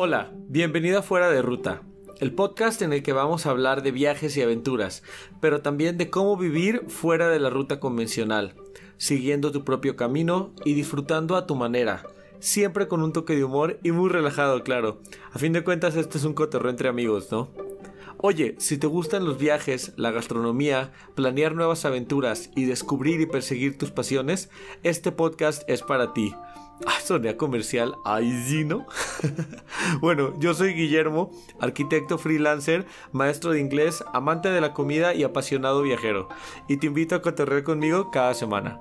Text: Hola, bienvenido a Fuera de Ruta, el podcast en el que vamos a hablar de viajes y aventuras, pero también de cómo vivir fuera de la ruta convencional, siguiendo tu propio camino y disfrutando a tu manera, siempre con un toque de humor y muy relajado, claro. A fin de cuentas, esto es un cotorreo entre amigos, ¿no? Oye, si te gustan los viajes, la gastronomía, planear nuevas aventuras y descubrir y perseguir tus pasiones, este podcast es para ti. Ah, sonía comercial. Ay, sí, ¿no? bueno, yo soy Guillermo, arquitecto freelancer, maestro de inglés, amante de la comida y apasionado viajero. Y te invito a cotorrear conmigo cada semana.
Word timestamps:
Hola, 0.00 0.30
bienvenido 0.46 1.00
a 1.00 1.02
Fuera 1.02 1.28
de 1.28 1.42
Ruta, 1.42 1.82
el 2.20 2.32
podcast 2.32 2.82
en 2.82 2.92
el 2.92 3.02
que 3.02 3.12
vamos 3.12 3.46
a 3.46 3.50
hablar 3.50 3.82
de 3.82 3.90
viajes 3.90 4.36
y 4.36 4.42
aventuras, 4.42 5.02
pero 5.40 5.60
también 5.60 5.98
de 5.98 6.08
cómo 6.08 6.36
vivir 6.36 6.84
fuera 6.86 7.28
de 7.28 7.40
la 7.40 7.50
ruta 7.50 7.80
convencional, 7.80 8.54
siguiendo 8.96 9.50
tu 9.50 9.64
propio 9.64 9.96
camino 9.96 10.52
y 10.64 10.74
disfrutando 10.74 11.34
a 11.34 11.48
tu 11.48 11.56
manera, 11.56 12.04
siempre 12.38 12.86
con 12.86 13.02
un 13.02 13.12
toque 13.12 13.34
de 13.34 13.42
humor 13.42 13.80
y 13.82 13.90
muy 13.90 14.08
relajado, 14.08 14.62
claro. 14.62 15.00
A 15.32 15.40
fin 15.40 15.52
de 15.52 15.64
cuentas, 15.64 15.96
esto 15.96 16.16
es 16.16 16.22
un 16.22 16.34
cotorreo 16.34 16.70
entre 16.70 16.88
amigos, 16.88 17.32
¿no? 17.32 17.48
Oye, 18.20 18.56
si 18.58 18.78
te 18.78 18.88
gustan 18.88 19.24
los 19.24 19.38
viajes, 19.38 19.92
la 19.96 20.10
gastronomía, 20.10 20.90
planear 21.14 21.54
nuevas 21.54 21.84
aventuras 21.84 22.50
y 22.56 22.64
descubrir 22.64 23.20
y 23.20 23.26
perseguir 23.26 23.78
tus 23.78 23.92
pasiones, 23.92 24.50
este 24.82 25.12
podcast 25.12 25.62
es 25.68 25.82
para 25.82 26.12
ti. 26.14 26.34
Ah, 26.84 26.98
sonía 27.00 27.36
comercial. 27.36 27.94
Ay, 28.04 28.44
sí, 28.48 28.64
¿no? 28.64 28.86
bueno, 30.00 30.34
yo 30.40 30.52
soy 30.52 30.74
Guillermo, 30.74 31.30
arquitecto 31.60 32.18
freelancer, 32.18 32.86
maestro 33.12 33.52
de 33.52 33.60
inglés, 33.60 34.02
amante 34.12 34.50
de 34.50 34.60
la 34.60 34.74
comida 34.74 35.14
y 35.14 35.22
apasionado 35.22 35.82
viajero. 35.82 36.28
Y 36.66 36.78
te 36.78 36.88
invito 36.88 37.14
a 37.14 37.22
cotorrear 37.22 37.62
conmigo 37.62 38.10
cada 38.10 38.34
semana. 38.34 38.80